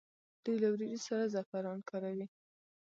[0.43, 2.27] دوی له وریجو سره زعفران کاروي.